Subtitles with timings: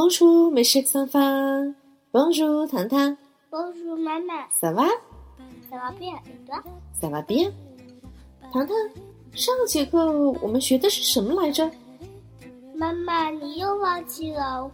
[0.00, 1.74] Bonjour, mes chers enfants.
[2.12, 3.16] Bonjour, 糖糖。
[3.50, 4.86] Bonjour maman, Ça va?
[5.68, 6.62] ça va bien et toi?
[7.00, 7.50] Ça va bien?
[8.52, 8.76] 糖糖，
[9.32, 11.68] 上节课我们学的是什么来着？
[12.76, 14.70] 妈妈，你又忘记了。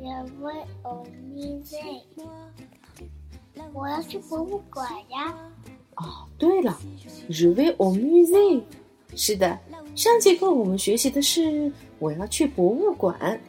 [0.00, 0.08] 也
[0.42, 1.76] 为欧米 z
[3.74, 5.34] 我要去博物馆呀。
[5.96, 6.78] 哦，对了
[7.28, 8.62] je vais au musée。
[9.16, 9.58] 是的，
[9.96, 13.40] 上节课我们学习的是我要去博物馆。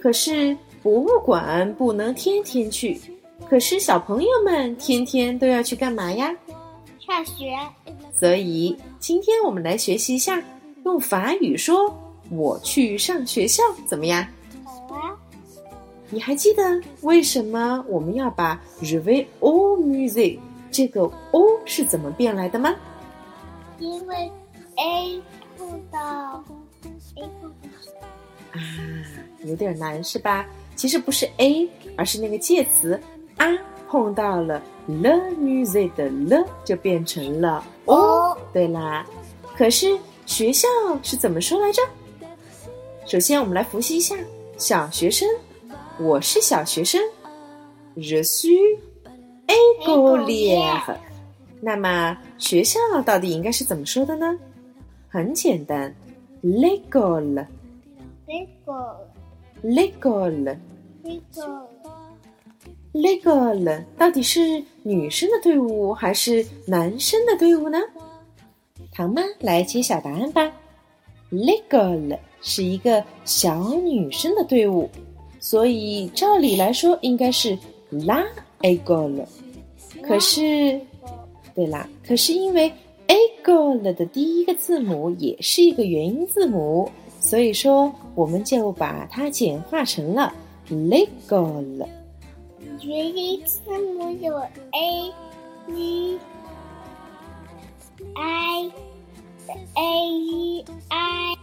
[0.00, 3.00] 可是博物馆不能天天去，
[3.48, 6.34] 可是小朋友们天天都要去干嘛呀？
[7.06, 7.56] 上学，
[8.18, 10.42] 所以今天我们来学习一下，
[10.84, 11.94] 用法语说
[12.30, 14.26] “我去上学校”怎么样？
[14.64, 15.16] 好啊。
[16.08, 16.62] 你还记得
[17.02, 20.38] 为什么我们要把 je vais au musée
[20.70, 22.74] 这个 o 是怎么变来的吗？
[23.78, 24.32] 因为
[24.76, 25.22] A
[25.56, 26.42] 碰到
[27.16, 27.68] A 碰到
[28.52, 28.58] 啊，
[29.44, 30.46] 有点难是吧？
[30.76, 32.98] 其实不是 a，而是那个介词
[33.38, 38.36] a 碰到了 le music 的 le 就变成了 o。
[38.52, 39.04] 对啦，
[39.56, 40.68] 可是学校
[41.02, 41.82] 是怎么说来着？
[43.06, 44.16] 首先我们来复习一下，
[44.56, 45.28] 小学生，
[45.98, 47.00] 我是小学生
[47.96, 48.78] ，je suis
[49.48, 50.96] écolière。
[51.60, 54.38] 那么学校到底应该是怎么说的呢？
[55.08, 55.94] 很简单
[56.42, 57.44] ，l'école。
[58.28, 58.94] Lego
[59.62, 60.56] l'école
[61.04, 61.68] Lego
[62.92, 67.78] l'école 到底是女生的队伍还是男生的队伍呢？
[68.92, 70.52] 唐妈来揭晓答案吧。
[71.30, 74.88] l'école 是一个小女生的队伍，
[75.38, 77.56] 所以照理来说应该是
[77.92, 78.26] la
[78.62, 79.24] école。
[80.02, 80.80] 可是，
[81.54, 82.72] 对啦，可是因为
[83.06, 90.32] école 的第一个字母也是一个元音字母，所以说我们就把它简化成了
[90.68, 91.86] l'école。
[92.82, 93.60] 元音字
[93.94, 95.12] 母有 A、
[95.68, 96.18] E、
[98.14, 98.70] I、
[99.74, 101.36] A、E、I。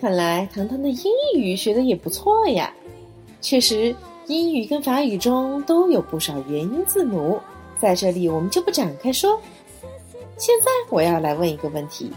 [0.00, 2.72] 看来糖糖的英语学的也不错呀。
[3.40, 3.94] 确实，
[4.26, 7.40] 英语跟法语中都有不少元音字母，
[7.78, 9.40] 在这里我们就不展开说。
[10.36, 12.10] 现在我要来问一个问题：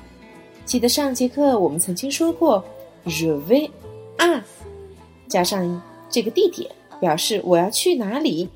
[0.66, 2.64] 记得上节课我们曾经说过
[3.06, 3.70] je vais
[4.18, 4.42] à
[5.28, 8.50] 加上这个地点，表示我要去哪里。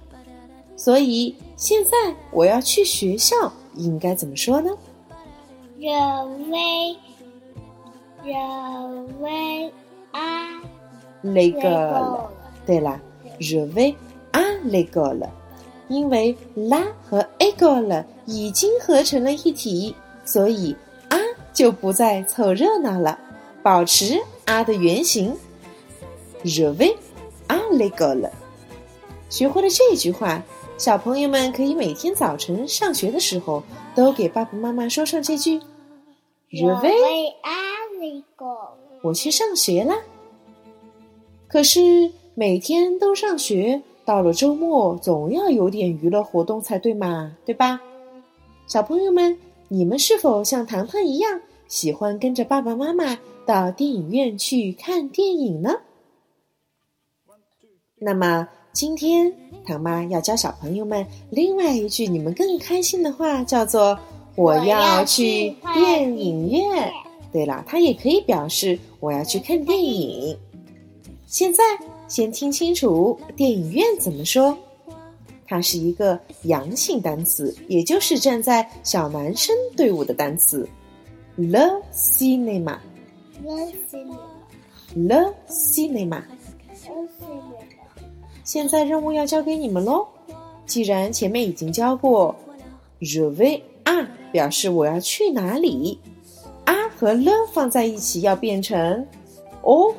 [0.76, 1.92] 所以现在
[2.32, 3.36] 我要去学校，
[3.76, 4.72] 应该怎么说呢？
[5.80, 6.98] 人为
[8.24, 9.72] 人为
[10.12, 10.62] 啊
[11.22, 12.30] 那个
[12.66, 13.00] 对啦
[13.40, 13.96] ，je vais
[14.32, 15.28] à l'école，
[15.90, 20.76] 因为 la 和 école 已经合成了一体，所以
[21.54, 23.20] 就不再凑热闹了，
[23.62, 25.36] 保持啊的原形。
[26.44, 26.96] je vais
[27.48, 28.30] à l'école。
[29.30, 30.42] 学会了这句话，
[30.78, 33.64] 小朋友们可以每天早晨上学的时候
[33.96, 35.60] 都给爸爸妈妈说上这句
[36.52, 36.84] ：je 人 vais。
[36.84, 37.52] 为啊
[38.00, 38.58] Lego
[39.02, 39.96] 我去上学啦。
[41.48, 47.80] 可是每天都上学，到了周末总要有点娱乐活动才对嘛，对吧？
[48.68, 49.38] 小朋友们，
[49.68, 55.72] 你们是否像糖糖一样，喜欢跟着爸爸妈妈到电影院去看电影呢？
[57.98, 59.34] 那么今天
[59.66, 63.98] 糖妈要教小朋友们另外一句你们更开心的话，叫做
[64.36, 66.92] “我要去电影院”。
[67.32, 70.38] 对了，它也可以表示我要去看电影。
[71.26, 71.64] 现在
[72.08, 74.58] 先听清楚电影院怎么说。
[75.46, 80.68] 它是一个阳性单词，也就是站在小男生队伍的单词。
[81.36, 82.80] Le cinéma,
[83.42, 84.20] Le cinéma
[84.96, 86.22] le cinéma。
[86.86, 87.44] Le cinéma
[88.44, 90.06] 现在任务要交给你们喽。
[90.68, 92.36] 既然前面已经教过
[93.00, 95.98] ，je vais à 表示我要去哪里
[96.66, 99.04] ，a 和 le 放在一起要变成
[99.64, 99.96] o。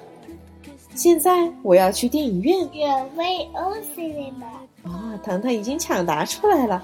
[0.94, 4.44] 现在我要去电影院人为 au cinéma
[4.84, 6.80] 啊、糖糖已经抢答出来了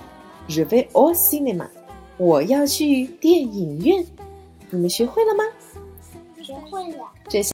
[0.49, 1.69] ，je vais au cinéma，
[2.17, 4.05] 我要去电影院。
[4.71, 5.45] 你们学会了吗？
[6.43, 7.11] 学会了。
[7.29, 7.43] 这